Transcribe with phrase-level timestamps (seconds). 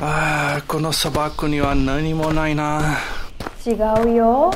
[0.00, 2.98] ああ、この砂漠には何もないな。
[3.64, 3.70] 違
[4.04, 4.50] うよ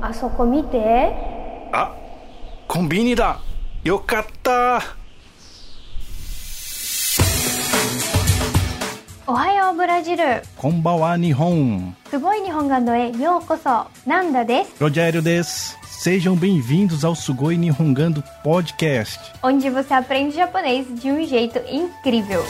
[0.00, 1.12] あそこ見て
[1.72, 1.94] あ、
[2.66, 3.38] コンビニだ。
[3.84, 4.80] よかった。
[9.26, 11.94] おはようブラジルこんばんは、日本。
[12.08, 15.76] すごい日本語へようこそなんだです Rogério des.
[15.84, 19.18] Sejam bem-vindos ao Sugoi Nihongando Podcast.
[19.42, 22.42] onde você aprende japonês de um jeito incrível.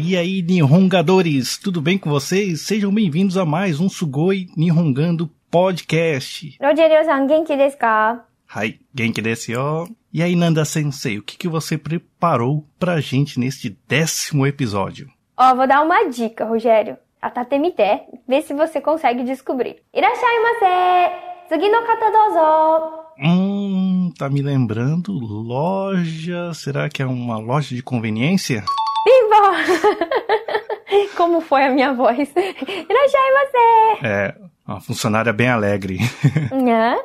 [0.00, 2.60] E aí, Nihongadores, tudo bem com vocês?
[2.60, 6.56] Sejam bem-vindos a mais um Sugoi Nihongando Podcast.
[6.62, 9.92] Rogério-san, genki desu.
[10.12, 15.10] E aí, Nanda Sensei, o que, que você preparou pra gente neste décimo episódio?
[15.36, 16.96] Ó, oh, vou dar uma dica, Rogério.
[17.20, 19.78] A Tatemité, vê se você consegue descobrir.
[19.92, 21.28] Irashaimase, mase!
[21.48, 23.08] Sugi no kata dozo!
[23.20, 26.54] Hum, tá me lembrando loja.
[26.54, 28.62] Será que é uma loja de conveniência?
[31.16, 32.18] Como foi a minha voz?
[32.36, 34.04] Irashaimase!
[34.04, 34.34] É,
[34.66, 35.98] uma funcionária bem alegre.
[36.52, 36.98] Né?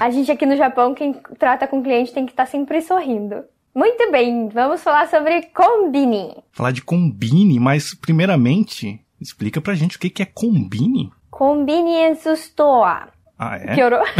[0.00, 3.42] A gente aqui no Japão, quem trata com cliente tem que estar sempre sorrindo.
[3.74, 6.36] Muito bem, vamos falar sobre combini.
[6.52, 11.10] Falar de combine, mas primeiramente, explica pra gente o que, que é combine.
[11.30, 13.10] Convenience store.
[13.38, 13.74] Ah, é?
[13.74, 14.02] Piorou?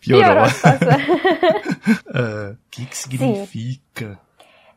[0.00, 0.44] Piorou.
[0.44, 0.88] a situação.
[2.14, 4.18] Ah, O que, que significa?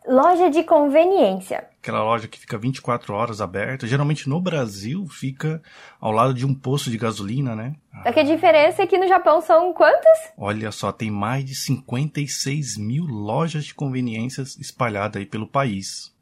[0.07, 1.67] Loja de conveniência.
[1.81, 3.87] Aquela loja que fica 24 horas aberta.
[3.87, 5.61] Geralmente no Brasil fica
[5.99, 7.73] ao lado de um posto de gasolina, né?
[8.03, 10.33] Só que a diferença é que no Japão são quantas?
[10.37, 16.13] Olha só, tem mais de 56 mil lojas de conveniências espalhadas aí pelo país.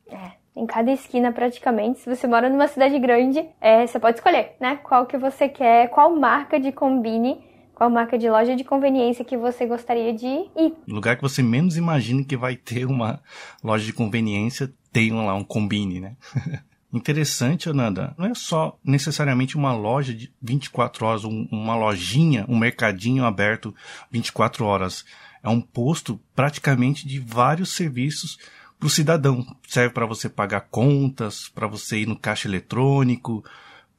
[0.55, 1.99] Em cada esquina praticamente.
[1.99, 4.79] Se você mora numa cidade grande, é, você pode escolher, né?
[4.83, 7.43] Qual que você quer, qual marca de combine,
[7.75, 10.73] qual marca de loja de conveniência que você gostaria de ir.
[10.87, 13.19] Lugar que você menos imagina que vai ter uma
[13.63, 16.15] loja de conveniência, tem lá um combine, né?
[16.93, 18.13] Interessante, Ananda.
[18.17, 23.73] Não é só necessariamente uma loja de 24 horas, um- uma lojinha, um mercadinho aberto
[24.11, 25.03] 24 horas.
[25.41, 28.37] É um posto praticamente de vários serviços
[28.79, 29.43] para o cidadão.
[29.67, 33.43] Serve para você pagar contas, para você ir no caixa eletrônico,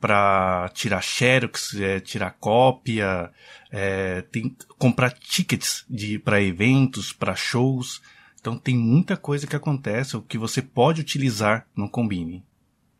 [0.04, 3.30] para tirar xerox, é, tirar cópia,
[3.72, 8.02] é, tem, comprar tickets de para eventos, para shows.
[8.38, 12.44] Então tem muita coisa que acontece, o que você pode utilizar no Combine.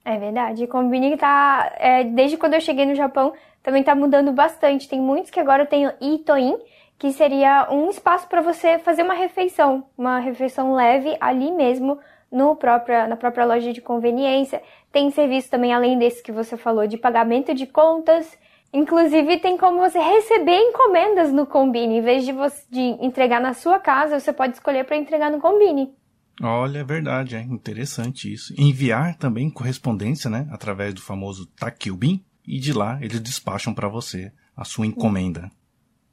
[0.02, 0.66] É verdade.
[0.66, 1.70] Combine tá.
[1.76, 4.88] é, desde quando eu cheguei no Japão, também tá mudando bastante.
[4.88, 6.56] Tem muitos que agora tem o Itoin,
[6.98, 9.84] que seria um espaço para você fazer uma refeição.
[9.98, 11.98] Uma refeição leve ali mesmo,
[12.32, 14.62] no própria, na própria loja de conveniência.
[14.94, 18.38] Tem serviço também, além desse que você falou, de pagamento de contas.
[18.72, 21.96] Inclusive, tem como você receber encomendas no Combine.
[21.96, 25.40] Em vez de, você, de entregar na sua casa, você pode escolher para entregar no
[25.40, 25.92] Combine.
[26.40, 28.54] Olha, é verdade, é interessante isso.
[28.56, 34.30] Enviar também correspondência, né, através do famoso Takyubin, e de lá eles despacham para você
[34.56, 35.50] a sua encomenda.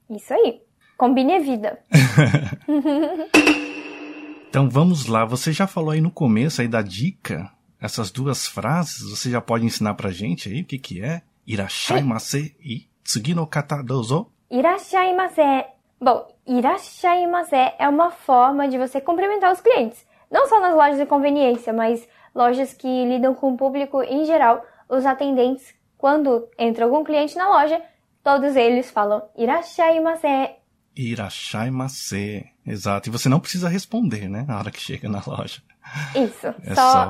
[0.10, 0.60] Isso aí.
[0.98, 1.78] Combine é vida.
[4.52, 7.50] Então vamos lá, você já falou aí no começo aí da dica,
[7.82, 11.24] essas duas frases, você já pode ensinar pra gente aí o que que é?
[11.48, 14.32] Irashaimase e tsugi no kata dozo?
[14.52, 15.66] Irashaimase.
[16.00, 20.06] Bom, irashaimase é uma forma de você cumprimentar os clientes.
[20.30, 24.64] Não só nas lojas de conveniência, mas lojas que lidam com o público em geral.
[24.88, 27.82] Os atendentes, quando entra algum cliente na loja,
[28.24, 30.52] todos eles falam irashaimase.
[30.96, 32.46] Irashaimase.
[32.66, 35.64] Exato, e você não precisa responder, né, na hora que chega na loja.
[36.16, 36.48] Isso.
[36.48, 37.10] É só...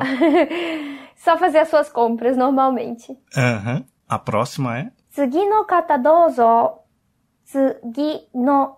[1.16, 1.38] só...
[1.38, 3.12] fazer as suas compras normalmente.
[3.12, 3.86] Uhum.
[4.08, 4.92] A próxima é?
[5.12, 6.80] Tsugi no kata dozo.
[7.46, 8.78] Tsugi no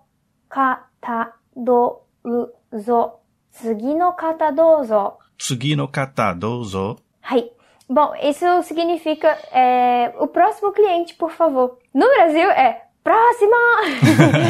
[0.49, 3.19] kata dozo.
[3.51, 5.17] Tsugi no kata dozo.
[5.75, 6.97] No kata dozo.
[7.21, 7.49] Hai.
[7.89, 11.77] Bom, isso significa é, o próximo cliente, por favor.
[11.93, 13.57] No Brasil é próxima!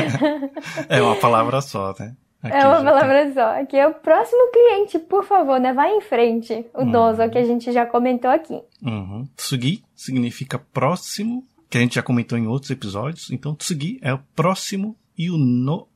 [0.87, 2.15] é uma palavra só, né?
[2.43, 3.61] Aqui é uma palavra só.
[3.61, 5.71] Aqui é o próximo cliente, por favor, né?
[5.71, 6.65] Vai em frente.
[6.73, 8.61] O dozo que a gente já comentou aqui.
[8.85, 9.25] Uhum.
[9.37, 13.31] Tsugi significa próximo, que a gente já comentou em outros episódios.
[13.31, 15.87] Então, tsugi é o próximo e o no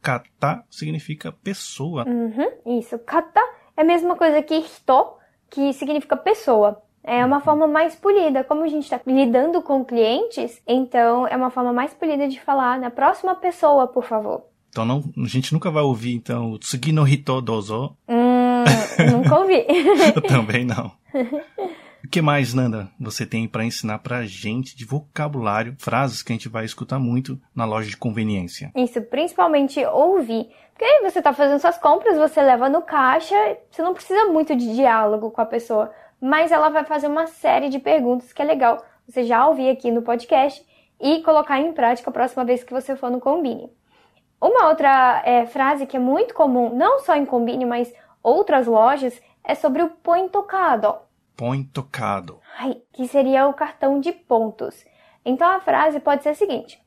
[0.00, 2.06] kata significa pessoa.
[2.06, 2.96] Uhum, isso.
[3.00, 3.40] Kata
[3.76, 5.16] é a mesma coisa que hito,
[5.50, 6.80] que significa pessoa.
[7.02, 8.44] É uma forma mais polida.
[8.44, 12.78] Como a gente está lidando com clientes, então é uma forma mais polida de falar
[12.78, 14.44] na próxima pessoa, por favor.
[14.76, 17.96] Então, não, a gente nunca vai ouvir, então, o tsugi no hito dozo.
[18.06, 18.62] Hum,
[19.10, 19.64] nunca ouvi.
[20.14, 20.92] Eu também não.
[22.04, 26.34] O que mais, Nanda, você tem para ensinar pra gente de vocabulário, frases que a
[26.34, 28.70] gente vai escutar muito na loja de conveniência?
[28.76, 30.46] Isso, principalmente ouvir.
[30.72, 33.34] Porque aí você tá fazendo suas compras, você leva no caixa,
[33.70, 35.90] você não precisa muito de diálogo com a pessoa,
[36.20, 39.90] mas ela vai fazer uma série de perguntas que é legal você já ouvir aqui
[39.90, 40.62] no podcast
[41.00, 43.70] e colocar em prática a próxima vez que você for no Combine.
[44.40, 47.92] Uma outra é, frase que é muito comum, não só em Combine, mas
[48.22, 50.94] outras lojas, é sobre o point tocado.
[51.36, 52.40] Point tocado.
[52.58, 54.84] Ai, que seria o cartão de pontos.
[55.24, 56.80] Então a frase pode ser a seguinte: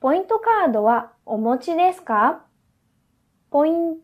[0.00, 2.44] Point tocado wa omochi desu ka?
[3.50, 4.02] Point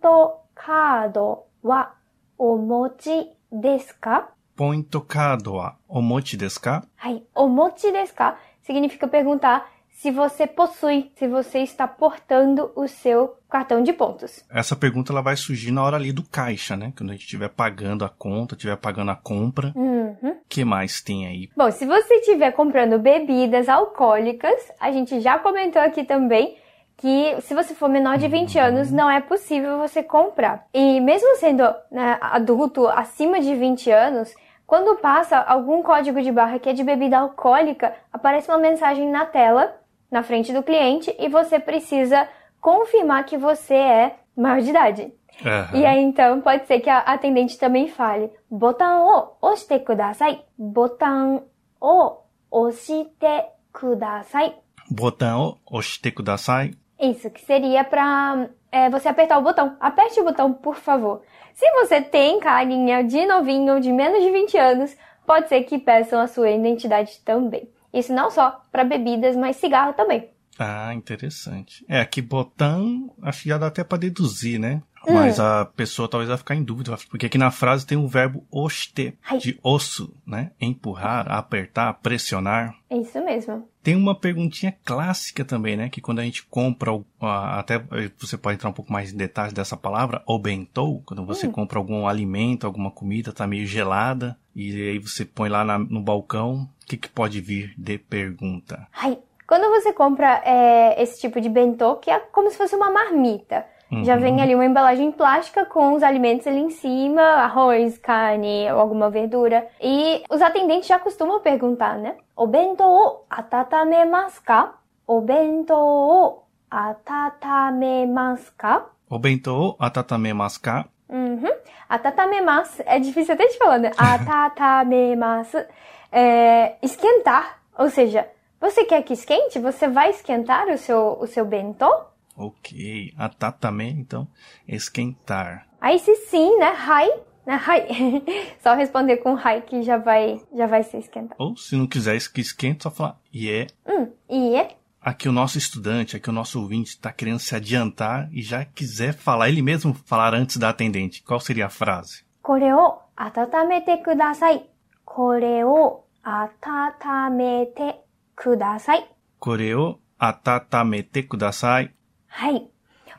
[0.54, 1.18] card
[1.62, 1.94] wa
[2.38, 4.32] omochi desu ka?
[4.56, 6.82] Point tocado wa omochi desu ka?
[7.02, 9.68] Ai, omochi desu ka significa perguntar
[10.00, 14.42] se você possui, se você está portando o seu cartão de pontos.
[14.50, 16.90] Essa pergunta ela vai surgir na hora ali do caixa, né?
[16.96, 19.72] Quando a gente estiver pagando a conta, estiver pagando a compra.
[19.76, 20.36] O Uhum.
[20.48, 21.50] que mais tem aí?
[21.54, 26.56] Bom, se você estiver comprando bebidas alcoólicas, a gente já comentou aqui também
[26.96, 30.66] que se você for menor de 20 anos, não é possível você comprar.
[30.72, 34.34] E mesmo sendo né, adulto acima de 20 anos,
[34.66, 39.26] quando passa algum código de barra que é de bebida alcoólica, aparece uma mensagem na
[39.26, 39.74] tela,
[40.10, 42.28] na frente do cliente, e você precisa
[42.60, 45.12] confirmar que você é maior de idade.
[45.44, 45.78] Aham.
[45.78, 50.42] E aí então pode ser que a atendente também fale: "Botão o oshite kudasai".
[50.58, 51.44] Botão
[51.80, 52.16] o
[52.50, 54.54] oshite kudasai.
[54.90, 56.72] Botão oshite kudasai.
[56.98, 58.48] Isso que seria para
[58.90, 59.76] você apertar o botão.
[59.80, 61.22] Aperte o botão, por favor.
[61.54, 64.96] Se você tem carinha de novinho ou de menos de 20 anos,
[65.26, 67.68] pode ser que peçam a sua identidade também.
[67.92, 70.30] Isso não só para bebidas, mas cigarro também.
[70.58, 71.84] Ah, interessante.
[71.88, 74.82] É, aqui botão, acho que dá até pra deduzir, né?
[75.06, 75.14] Hum.
[75.14, 78.44] Mas a pessoa talvez vai ficar em dúvida, porque aqui na frase tem o verbo
[78.50, 80.50] oste, de osso, né?
[80.60, 82.74] Empurrar, apertar, pressionar.
[82.90, 83.66] É isso mesmo.
[83.82, 85.88] Tem uma perguntinha clássica também, né?
[85.88, 87.82] Que quando a gente compra, até
[88.18, 91.52] você pode entrar um pouco mais em detalhes dessa palavra, o bento, quando você Hum.
[91.52, 96.02] compra algum alimento, alguma comida, tá meio gelada, e aí você põe lá na- no
[96.02, 98.86] balcão, o que, que pode vir de pergunta?
[98.92, 102.90] Ai, quando você compra é, esse tipo de bentô, que é como se fosse uma
[102.90, 103.64] marmita.
[104.04, 104.20] Já Uhum.
[104.20, 109.10] vem ali uma embalagem plástica com os alimentos ali em cima, arroz, carne ou alguma
[109.10, 109.66] verdura.
[109.80, 112.14] E os atendentes já costumam perguntar, né?
[112.36, 114.74] O bento o atatamemasu ka?
[115.06, 118.86] O bento o atatamemasu ka?
[119.08, 120.32] O bento atatame
[120.62, 120.86] ka?
[121.08, 121.50] Uhum.
[121.88, 123.90] Atatamemasu é difícil até de falar, né?
[123.98, 125.58] Atatamemasu
[126.12, 128.28] é esquentar, ou seja,
[128.60, 129.58] você quer que esquente?
[129.58, 131.90] Você vai esquentar o seu, o seu bentô?
[132.39, 133.13] Ok.
[133.17, 134.27] Atatame, então,
[134.67, 135.67] esquentar.
[135.79, 136.73] Aí se sim, né?
[136.75, 137.09] Hai,
[137.45, 137.59] né?
[137.65, 137.87] Hai.
[138.61, 141.35] Só responder com hai que já vai, já vai se esquentar.
[141.39, 144.75] Ou, se não quiser que esquente, só falar, e é Hum, e é?
[145.01, 149.13] Aqui o nosso estudante, aqui o nosso ouvinte está querendo se adiantar e já quiser
[149.13, 151.21] falar, ele mesmo falar antes da atendente.
[151.21, 152.25] Qual seria a frase?
[152.41, 154.69] これを温めてください。
[155.03, 158.03] これを温めて
[158.35, 159.09] ください。
[159.39, 161.91] Koreo atatamete kudasai.
[162.30, 162.66] Hai.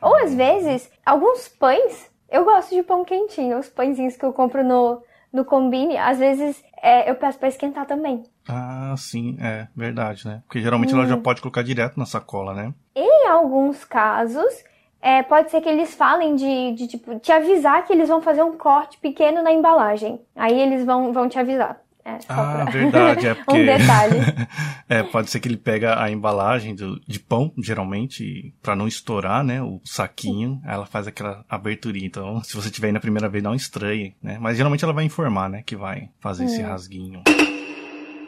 [0.00, 4.64] Ou às vezes, alguns pães, eu gosto de pão quentinho, os pãezinhos que eu compro
[4.64, 8.24] no, no combine, às vezes é, eu peço pra esquentar também.
[8.48, 10.42] Ah, sim, é verdade, né?
[10.46, 12.74] Porque geralmente ela já pode colocar direto na sacola, né?
[12.96, 14.52] Em alguns casos,
[15.00, 18.42] é, pode ser que eles falem de, de, tipo, te avisar que eles vão fazer
[18.42, 20.20] um corte pequeno na embalagem.
[20.34, 21.80] Aí eles vão, vão te avisar.
[22.04, 23.52] É, Ah, pra- verdade, é porque...
[23.60, 24.16] um detalhe.
[24.88, 29.44] é, pode ser que ele pega a embalagem do, de pão, geralmente, pra não estourar,
[29.44, 32.06] né, o saquinho, ela faz aquela aberturinha.
[32.06, 34.38] Então, se você tiver aí na primeira vez, não estranhe, né?
[34.40, 37.22] Mas geralmente ela vai informar, né, que vai fazer esse rasguinho.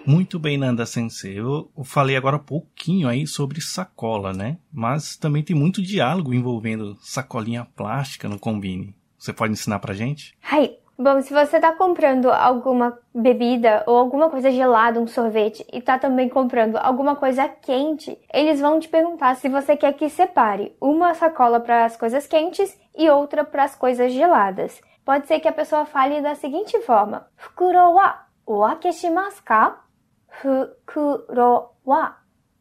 [0.06, 1.38] Muito bem, Nanda Sensei.
[1.40, 4.58] Eu falei agora um pouquinho aí sobre sacola, né?
[4.70, 8.94] Mas também tem muito diálogo envolvendo sacolinha plástica no Combine.
[9.18, 10.34] Você pode ensinar pra gente?
[10.42, 10.72] Hai.
[10.96, 15.98] Bom, se você tá comprando alguma bebida ou alguma coisa gelada, um sorvete, e tá
[15.98, 21.12] também comprando alguma coisa quente, eles vão te perguntar se você quer que separe uma
[21.14, 24.80] sacola para as coisas quentes e outra para as coisas geladas.
[25.04, 29.82] Pode ser que a pessoa fale da seguinte forma: Fukuro wa oake shimasu ka?
[30.28, 32.16] Fukuro wa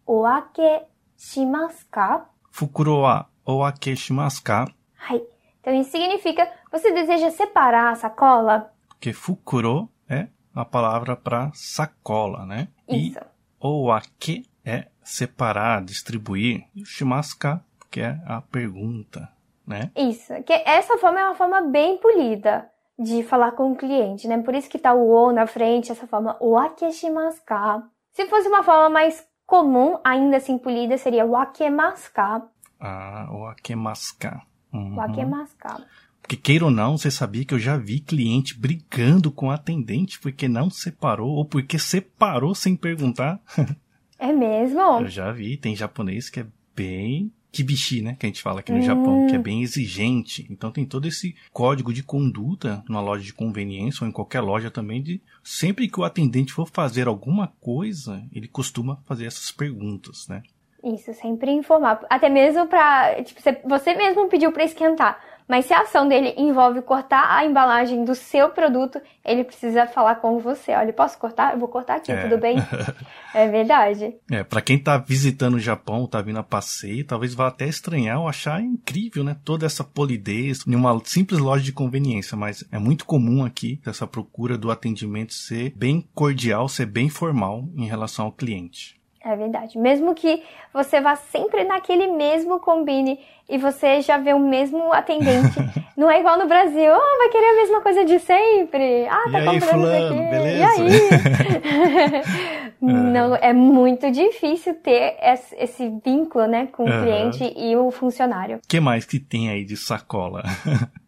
[0.08, 0.82] oake
[1.16, 2.26] shimasu ka?
[2.52, 4.68] Fukuro wa oake shimasu ka?
[4.96, 5.22] Hai.
[5.64, 8.70] Então isso significa você deseja separar a sacola?
[8.90, 12.68] Porque fukuro é a palavra para sacola, né?
[12.88, 13.18] Isso.
[13.18, 16.66] E oake é separar, distribuir.
[16.76, 19.30] E o shimasu ka, que é a pergunta,
[19.66, 19.90] né?
[19.96, 22.70] Isso, que essa forma é uma forma bem polida.
[23.00, 24.38] de falar com o cliente, né?
[24.44, 27.82] Por isso que tá o o na frente, essa forma o akeshimasu ka.
[28.12, 32.44] Se fosse uma forma mais comum, ainda assim polida, seria wakemasu ka.
[32.80, 34.42] Ah, o akemaska.
[34.74, 34.96] Uhum.
[34.96, 35.82] Wakemasu ka.
[36.22, 40.48] Porque queira ou não, você sabia que eu já vi cliente brigando com atendente porque
[40.48, 43.40] não separou ou porque separou sem perguntar.
[44.20, 44.80] É mesmo?
[44.80, 48.16] Eu já vi, tem japonês que é bem kibishi, né?
[48.18, 50.48] Que a gente fala aqui no Japão, que é bem exigente.
[50.50, 54.72] Então tem todo esse código de conduta numa loja de conveniência ou em qualquer loja
[54.72, 60.26] também de sempre que o atendente for fazer alguma coisa, ele costuma fazer essas perguntas,
[60.30, 60.42] né?
[60.84, 62.02] Isso, sempre informar.
[62.10, 63.16] Até mesmo pra.
[63.24, 65.20] Tipo, você- mesmo pediu pra esquentar.
[65.46, 70.16] Mas se a ação dele envolve cortar a embalagem do seu produto, ele precisa falar
[70.16, 70.72] com você.
[70.72, 71.54] Olha, posso cortar?
[71.54, 72.22] Eu vou cortar aqui, É.
[72.24, 72.56] tudo bem?
[73.36, 74.16] É verdade.
[74.32, 78.20] É, para quem tá visitando o Japão, tá vindo a passeio, talvez vá até estranhar
[78.22, 79.36] ou achar incrível, né?
[79.44, 84.06] Toda essa polidez em uma simples loja de conveniência, mas é muito comum aqui essa
[84.08, 89.02] procura do atendimento ser bem cordial, ser bem formal em relação ao cliente.
[89.24, 89.78] É verdade.
[89.78, 95.56] Mesmo que você vá sempre naquele mesmo combine e você já vê o mesmo atendente.
[95.96, 96.92] não é igual no Brasil.
[96.92, 99.08] Oh, vai querer a mesma coisa de sempre.
[99.08, 100.30] Ah, tá e comprando aí, fulano, isso aqui.
[100.30, 100.58] Beleza?
[100.58, 102.24] E aí?
[102.82, 103.50] não, é.
[103.50, 107.02] é muito difícil ter esse vínculo, né, com o uhum.
[107.02, 108.58] cliente e o funcionário.
[108.58, 110.44] O que mais que tem aí de sacola?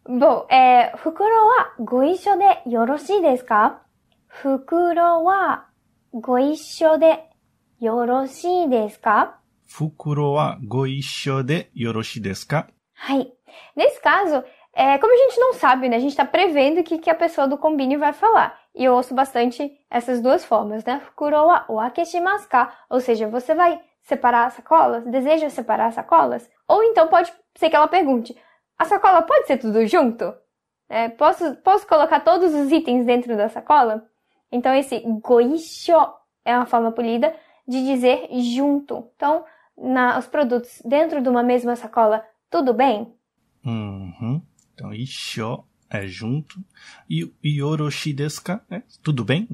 [0.08, 3.80] Bom, é, fukuro wa goisho de yoroshii desu ka?
[4.28, 5.64] Fukuro wa
[6.14, 7.18] goisho de
[7.79, 12.67] よろしいですか袋はご一緒でよろしいですか Fukuro wa goisho de yoroshi desu ka?
[12.93, 13.33] はい。
[13.75, 15.95] Nesse caso, é, como a gente não sabe, né?
[15.95, 18.59] A gente tá prevendo o que, que a pessoa do combine vai falar.
[18.75, 20.99] E eu ouço bastante essas duas formas, né?
[20.99, 22.73] Fukuro wa o akeshimasu ka?
[22.89, 25.05] Ou seja, você vai separar as sacolas?
[25.05, 26.49] Deseja separar as sacolas?
[26.67, 28.35] Ou então pode ser que ela pergunte,
[28.77, 30.33] a sacola pode ser tudo junto?
[30.89, 34.05] É, posso, posso colocar todos os itens dentro da sacola?
[34.51, 35.95] Então esse goisho
[36.43, 37.33] é uma forma polida
[37.66, 39.08] de dizer junto.
[39.16, 39.44] Então,
[39.76, 43.12] na, os produtos dentro de uma mesma sacola, tudo bem?
[43.64, 44.40] Uhum.
[44.74, 46.56] Então, isho é junto.
[47.08, 48.60] E o yoroshi desu ka?
[48.70, 49.48] É, tudo bem?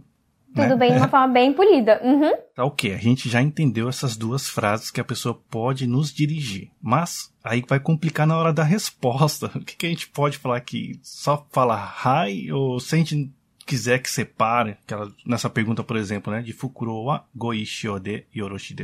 [0.55, 0.77] Tudo Né?
[0.77, 2.01] bem de uma forma bem polida.
[2.05, 2.33] Uhum.
[2.55, 6.71] Tá ok, a gente já entendeu essas duas frases que a pessoa pode nos dirigir.
[6.81, 9.51] Mas aí vai complicar na hora da resposta.
[9.57, 10.99] O que, que a gente pode falar aqui?
[11.03, 11.97] Só falar
[12.29, 12.53] hi?
[12.53, 13.33] Ou se a gente
[13.65, 16.43] quiser que separe, aquela, nessa pergunta, por exemplo, né?
[16.43, 18.75] De Fukuro wa goishio de yoroshi?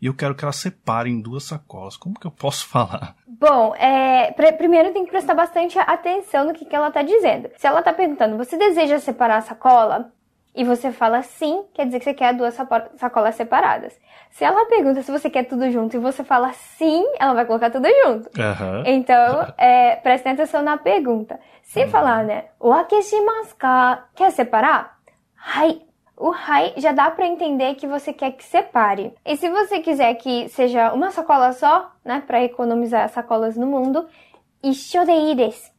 [0.00, 1.96] E eu quero que ela separe em duas sacolas.
[1.96, 3.14] Como que eu posso falar?
[3.26, 7.48] Bom, é, pr- primeiro tem que prestar bastante atenção no que, que ela tá dizendo.
[7.56, 10.12] Se ela tá perguntando, você deseja separar a sacola?
[10.54, 12.54] E você fala sim, quer dizer que você quer duas
[12.96, 13.98] sacolas separadas.
[14.30, 17.70] Se ela pergunta se você quer tudo junto e você fala sim, ela vai colocar
[17.70, 18.28] tudo junto.
[18.38, 18.82] Aham.
[18.86, 21.40] Então, é, prestem atenção na pergunta.
[21.62, 24.98] Se falar, né, o akeshimasu ka, quer separar?
[25.36, 25.80] Hai.
[26.16, 29.14] O hai já dá pra entender que você quer que separe.
[29.24, 34.06] E se você quiser que seja uma sacola só, né, pra economizar sacolas no mundo,
[34.62, 35.72] isho de ii desu.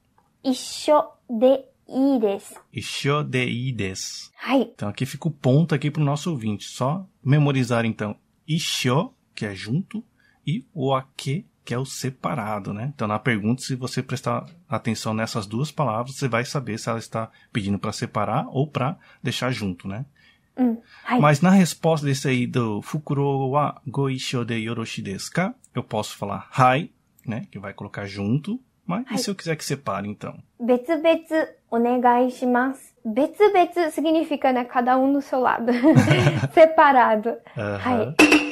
[0.44, 2.56] Isho de ii desu.
[2.72, 4.32] Isho de i desu.
[4.38, 4.62] Hai.
[4.62, 6.66] Então aqui fica o ponto aqui para o nosso ouvinte.
[6.66, 8.16] Só memorizar então
[8.48, 10.04] isho, que é junto,
[10.46, 12.92] e o ake, que é o separado, né?
[12.94, 17.00] Então na pergunta, se você prestar atenção nessas duas palavras, você vai saber se ela
[17.00, 20.06] está pedindo para separar ou para deixar junto, né?
[20.58, 20.78] Hum.
[21.20, 26.16] Mas na resposta desse aí do Fukuro wa goisho de yoroshi desu ka, eu posso
[26.16, 26.92] falar hai,
[27.26, 27.48] né?
[27.52, 28.60] Que vai colocar junto.
[28.87, 29.19] Mas e Hai.
[29.19, 30.35] se eu quiser que separe, então?
[30.61, 32.95] 別々お願いします。
[33.05, 35.73] 別々 significa, né, cada um no seu lado.
[36.53, 37.37] Separado.
[37.57, 38.15] Aham.
[38.17, 38.49] Hai.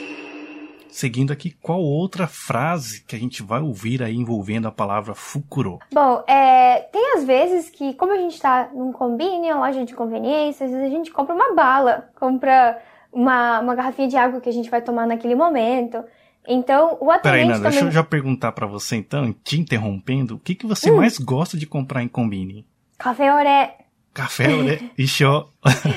[0.96, 5.78] Seguindo aqui, qual outra frase que a gente vai ouvir aí envolvendo a palavra Fukuro?
[5.92, 9.94] Bom, é, tem às vezes que, como a gente tá num combine, uma loja de
[9.94, 12.80] conveniência, às vezes a gente compra uma bala, compra
[13.12, 16.02] uma, uma garrafinha de água que a gente vai tomar naquele momento.
[16.47, 17.93] Então, o Peraí, atendente Nanda, deixa eu também...
[17.93, 20.69] já perguntar pra você então, te interrompendo, o que, que Hum.
[20.69, 22.65] você mais gosta de comprar em combine?
[22.97, 23.71] Café ore,
[24.13, 24.77] Café, né?
[24.97, 25.47] Isho.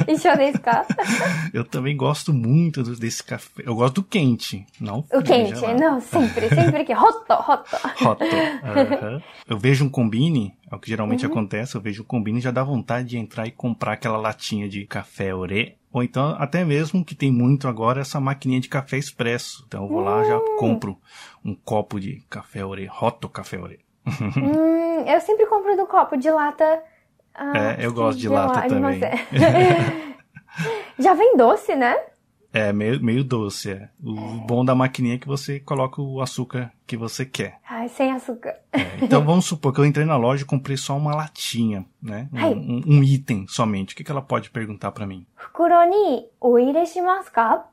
[0.06, 0.86] isho desu ka?
[1.52, 3.64] Eu também gosto muito desse café.
[3.66, 5.80] Eu gosto do quente, não O quente, gelado.
[5.80, 7.24] não, sempre, sempre que hot.
[8.00, 8.20] Hot.
[8.62, 9.22] Aham.
[9.48, 11.32] Eu vejo um combine, é o que geralmente Uhum.
[11.32, 14.68] acontece, eu vejo um combine e já dá vontade de entrar e comprar aquela latinha
[14.68, 15.74] de café oré.
[15.92, 19.64] Ou então, até mesmo que tem muito agora, essa maquininha de café expresso.
[19.66, 20.56] Então eu vou lá já Hum.
[20.56, 20.96] compro
[21.44, 23.78] um copo de café oré, hot café oré.
[24.36, 26.80] Hum, eu sempre compro do copo de lata.
[27.34, 29.00] Ah, é, eu gosto de lata também.
[30.98, 31.96] Já vem doce, né?
[32.52, 33.72] É, meio, meio doce.
[33.72, 33.88] É.
[34.00, 34.46] O é.
[34.46, 37.58] bom da maquininha é que você coloca o açúcar que você quer.
[37.68, 38.54] Ai, sem açúcar.
[38.72, 42.28] É, então vamos supor que eu entrei na loja e comprei só uma latinha, né?
[42.32, 43.92] Um, um, um item somente.
[43.92, 45.26] O que, que ela pode perguntar para mim?
[45.36, 47.66] Fukuro ni oireshimasu ka?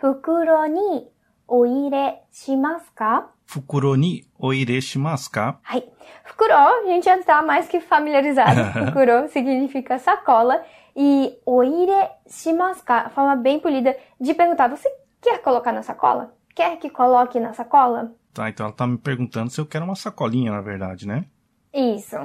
[0.00, 1.06] Fukuro ni
[1.47, 5.59] お入れしますか Fukuro ni oire shimasu ka?
[5.61, 5.83] はい。
[6.23, 8.85] 袋、a gente já está mais que familiarizado.
[8.85, 10.63] Fukuro significa sacola.
[10.95, 14.89] E oire shimasu-ka, forma bem polida de perguntar, você
[15.21, 16.33] quer colocar na sacola?
[16.55, 18.11] Quer que coloque na sacola?
[18.33, 21.25] Tá, então ela tá me perguntando se eu quero uma sacolinha, na verdade, né?
[21.73, 22.15] Isso.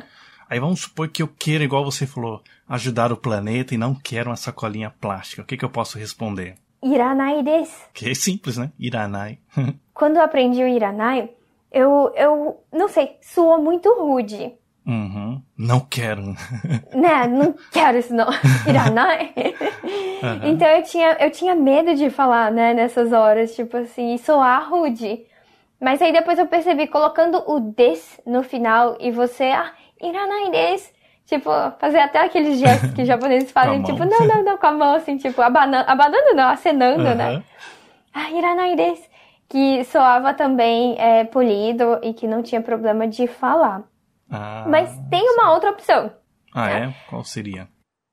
[0.50, 4.30] Aí vamos supor que eu queira, igual você falou, ajudar o planeta e não quero
[4.30, 5.42] uma sacolinha plástica.
[5.42, 6.56] O que, que eu posso responder?
[6.83, 7.71] Iranai desu.
[7.93, 8.71] Que é simples, né?
[8.79, 9.39] Iranai.
[9.93, 11.29] Quando eu aprendi o Iranai,
[11.71, 14.53] eu, eu não sei, soou muito rude.
[14.85, 15.41] uhum.
[15.57, 16.21] Não quero.
[16.93, 18.27] né, não quero isso não.
[18.67, 19.33] Iranai.
[20.43, 25.25] Então eu tinha, eu tinha medo de falar, né, nessas horas, tipo assim, soar rude.
[25.79, 29.71] Mas aí depois eu percebi, colocando o des no final e você, ah,
[30.01, 30.92] Iranai des.
[31.25, 31.49] Tipo,
[31.79, 34.95] fazer até aqueles gestos que os japoneses fazem, tipo, não, não, não, com a mão,
[34.95, 37.43] assim, tipo, abanando, abanando não, acenando, né?
[38.13, 39.09] Ah, Iranai des.
[39.49, 43.83] Que soava também é, polido e que não tinha problema de falar.
[44.29, 46.11] Ah, Mas tem uma outra opção.
[46.53, 46.93] Ah, é?
[47.09, 47.67] Qual seria?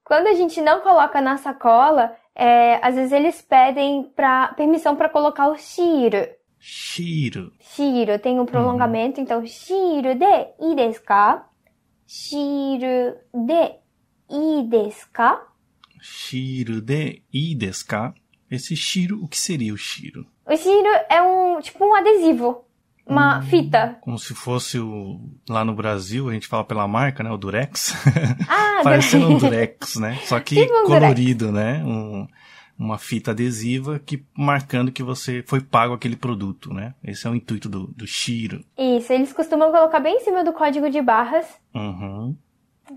[0.04, 5.08] Quando a gente não coloca na sacola, é, às vezes eles pedem pra, permissão para
[5.08, 6.28] colocar o shiro.
[6.58, 7.52] Shiro.
[7.60, 11.46] Shiro tem um prolongamento, então shiro de i desu ka?
[12.12, 13.78] Shiro de
[14.28, 15.46] i desu ka?
[16.02, 18.12] Shiro de i desu ka?
[18.50, 20.26] Esse shiro, o que seria o shiro?
[20.44, 22.64] O shiro é um tipo um adesivo,
[23.06, 23.96] uma fita.
[24.00, 25.20] Como se fosse o.
[25.48, 27.30] Lá no Brasil, a gente fala pela marca, né?
[27.30, 27.94] O Durex.
[28.48, 29.94] Ah, Parecendo um Durex.
[29.94, 30.18] Durex, né?
[30.24, 31.80] Só que Tipo um colorido, né?
[31.84, 32.26] Um-
[32.80, 36.94] uma fita adesiva que marcando que você foi pago aquele produto, né?
[37.04, 38.64] Esse é o intuito do, do Shiro.
[38.78, 42.34] Isso, eles costumam colocar bem em cima do código de barras Uhum.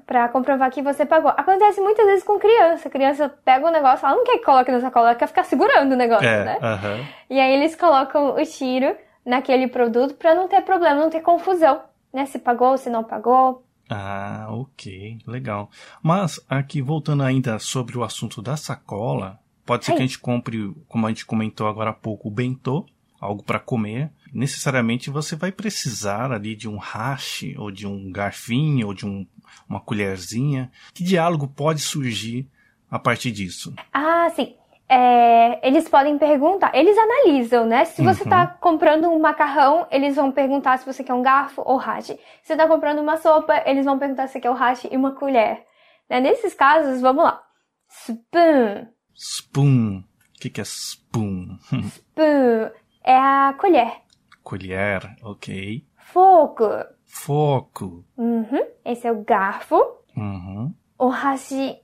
[0.07, 1.31] pra comprovar que você pagou.
[1.31, 2.87] Acontece muitas vezes com criança.
[2.87, 5.43] A criança pega o negócio, ela não quer que coloque na sacola, ela quer ficar
[5.43, 6.57] segurando o negócio, É, né?
[6.61, 7.05] aham.
[7.29, 11.81] E aí eles colocam o tiro naquele produto pra não ter problema, não ter confusão,
[12.13, 12.25] né?
[12.25, 13.63] Se pagou, se não pagou.
[13.89, 15.69] Ah, ok, legal.
[16.01, 20.73] Mas aqui voltando ainda sobre o assunto da sacola, pode ser que a gente compre,
[20.87, 22.85] como a gente comentou agora há pouco, o bentô,
[23.19, 24.11] algo para comer.
[24.33, 29.25] Necessariamente você vai precisar ali de um hashi ou de um garfinho ou de um,
[29.69, 30.71] uma colherzinha.
[30.93, 32.47] Que diálogo pode surgir
[32.89, 33.73] a partir disso?
[33.93, 34.55] Ah, sim.
[34.89, 37.85] É, eles podem perguntar, eles analisam, né?
[37.85, 41.77] Se você tá comprando um macarrão, eles vão perguntar se você quer um garfo ou
[41.77, 42.19] hashi.
[42.43, 44.97] Se você tá comprando uma sopa, eles vão perguntar se você quer o hashi e
[44.97, 45.65] uma colher.
[46.09, 46.19] Né?
[46.19, 47.41] Nesses casos, vamos lá.
[47.89, 48.87] Spoon.
[49.15, 49.99] Spoon.
[50.35, 51.57] O que, que é spoon?
[51.71, 52.69] Spoon
[53.03, 54.01] é a colher.
[54.43, 55.85] Colher, ok.
[55.97, 56.69] Fogo.
[57.05, 58.03] Foco.
[58.17, 58.65] Uhum.
[58.83, 59.79] Esse é o garfo.
[60.17, 60.73] Uhum.
[60.97, 61.77] O hashi,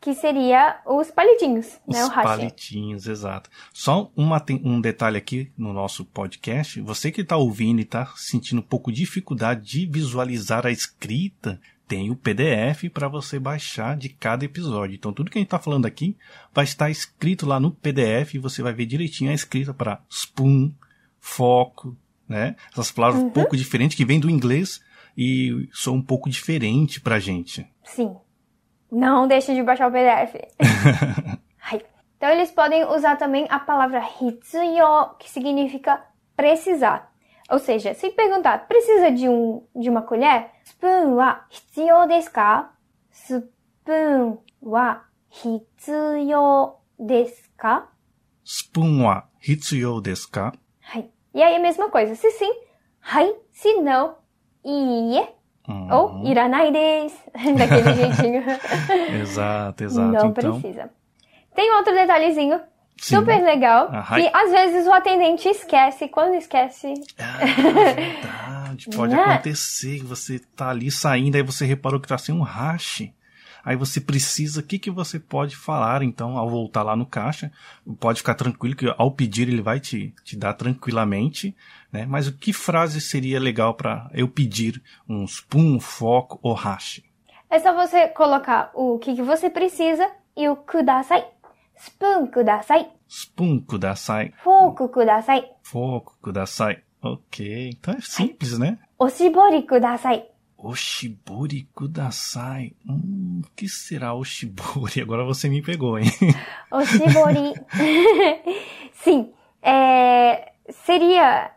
[0.00, 2.04] que seria os palitinhos, Os né?
[2.04, 2.28] O hashi.
[2.28, 3.50] palitinhos, exato.
[3.72, 6.80] Só uma, um detalhe aqui no nosso podcast.
[6.80, 11.60] Você que está ouvindo e está sentindo um pouco de dificuldade de visualizar a escrita,
[11.88, 14.94] tem o PDF para você baixar de cada episódio.
[14.94, 16.16] Então, tudo que a gente está falando aqui
[16.52, 20.70] vai estar escrito lá no PDF e você vai ver direitinho a escrita para spoon,
[21.18, 21.96] foco,
[22.28, 22.54] né?
[22.70, 24.80] Essas palavras um pouco diferentes que vêm do inglês
[25.16, 27.66] e são um pouco diferente pra gente.
[27.82, 28.14] Sim.
[28.92, 30.36] Não deixe de baixar o PDF.
[32.18, 36.04] Então eles podem usar também a palavra hitsuyo, que significa
[36.36, 37.12] precisar.
[37.50, 40.50] Ou seja, se perguntar, precisa de um de uma colher?
[40.64, 42.72] Spoon wa hitsuyo desu ka?
[43.10, 47.88] Spoon wa hitsuyo desu ka?
[48.44, 50.52] Spoon wa hitsuyo desu ka?
[50.94, 51.10] Ai.
[51.34, 52.14] E aí a mesma coisa.
[52.14, 52.52] Se sim,
[53.00, 53.34] hai.
[53.50, 54.16] Se não,
[54.62, 55.26] iie.
[55.66, 55.92] Uhum.
[55.92, 57.16] Ou iranai desu.
[57.56, 58.44] Daquele jeitinho.
[59.22, 60.12] Exato, exato.
[60.12, 60.90] Não então, precisa.
[61.54, 62.60] Tem outro detalhezinho
[63.00, 63.16] Sim.
[63.16, 64.28] super legal Ah, hi.
[64.32, 66.08] às vezes o atendente esquece.
[66.08, 67.38] Quando esquece, Ah,
[67.94, 68.88] verdade.
[68.94, 69.22] Pode Né?
[69.22, 73.08] acontecer que você tá ali saindo, aí você reparou que tá sem um hash.
[73.64, 77.52] Aí você precisa, o que, que você pode falar, então, ao voltar lá no caixa?
[78.00, 81.54] Pode ficar tranquilo que ao pedir ele vai te, te dar tranquilamente,
[81.92, 82.06] né?
[82.06, 87.02] Mas o que frase seria legal para eu pedir um spoon, um foco ou hash?
[87.50, 91.24] é só você colocar o que, que você precisa e o kudasai.
[91.78, 92.88] Spoon kudasai.
[93.08, 95.44] Spoon kudasai, Foco kudasai.
[95.62, 96.78] foco kudasai.
[97.02, 98.78] Ok, então é simples, né?
[98.98, 100.24] Oshibori kudasai.
[100.60, 102.74] Oshibori Kudasai.
[102.84, 105.00] Hum, o que será Oshibori?
[105.00, 106.06] Agora você me pegou, hein?
[106.72, 107.54] Oshibori.
[108.92, 109.32] Sim.
[109.62, 110.52] É,
[110.84, 111.52] seria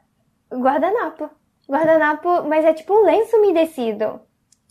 [0.53, 1.31] guardanapo.
[1.67, 4.19] Guardanapo, mas é tipo um lenço umedecido.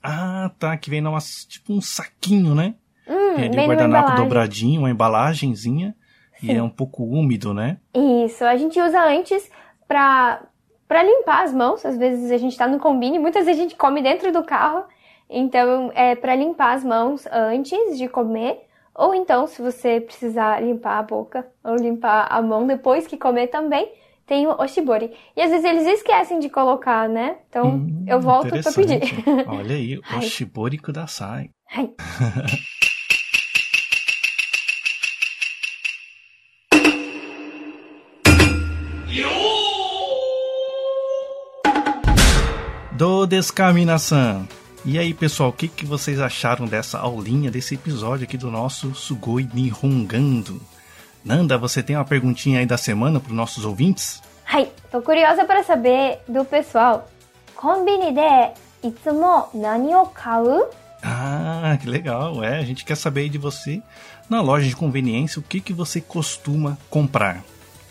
[0.03, 0.77] Ah, tá.
[0.77, 2.77] Que vem numa, tipo um saquinho, né?
[3.11, 5.95] Hum, de bem numa guardanapo dobradinho, uma embalagenzinha.
[6.43, 7.79] E é um pouco úmido, né?
[7.95, 9.51] Isso, a gente usa antes
[9.87, 10.43] pra,
[10.89, 11.85] pra limpar as mãos.
[11.85, 14.85] Às vezes a gente tá no combine, muitas vezes a gente come dentro do carro.
[15.29, 18.61] Então, é pra limpar as mãos antes de comer.
[18.95, 23.49] Ou então, se você precisar limpar a boca ou limpar a mão depois que comer
[23.49, 23.93] também,
[24.27, 25.13] tem o oshibori.
[25.37, 27.37] E às vezes eles esquecem de colocar, né?
[27.49, 29.03] Então, Hum, eu volto pra pedir.
[29.47, 30.01] Olha aí.
[30.17, 31.51] Oshibori Kudasai.
[31.77, 31.91] Ai.
[43.01, 44.47] Do Descaminação.
[44.85, 48.95] E aí, pessoal, o que, que vocês acharam dessa aulinha, desse episódio aqui do nosso
[48.95, 50.61] Sugoi Nihongando?
[51.25, 54.23] Nanda, você tem uma perguntinha aí da semana para os nossos ouvintes?
[54.47, 57.09] Ai, tô curiosa para saber do pessoal.
[57.57, 60.71] Combine de itsumo nani o kau?
[61.03, 62.45] Ah, que legal.
[62.45, 63.83] É, a gente quer saber de você,
[64.29, 67.43] na loja de conveniência, o que, que você costuma comprar.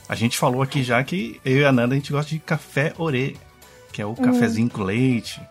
[0.07, 2.93] A gente falou aqui já que eu e a Nanda, a gente gosta de café
[2.95, 3.35] orê,
[3.91, 4.73] que é o cafezinho uhum.
[4.73, 5.41] com leite.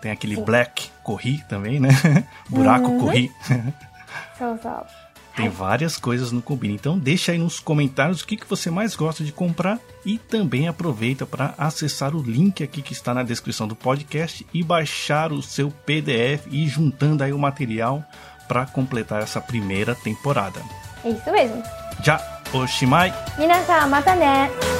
[0.00, 0.44] Tem aquele Sim.
[0.44, 1.88] black corri também, né?
[2.48, 3.00] Buraco uhum.
[3.00, 3.32] corri.
[5.36, 6.74] Tem várias coisas no Combine.
[6.74, 10.66] Então deixa aí nos comentários o que, que você mais gosta de comprar e também
[10.66, 15.42] aproveita para acessar o link aqui que está na descrição do podcast e baixar o
[15.42, 18.02] seu PDF e juntando aí o material
[18.48, 20.60] para completar essa primeira temporada.
[21.04, 21.62] É isso mesmo.
[22.02, 23.12] Já, oshimai.
[23.38, 24.75] Minasan, mata ne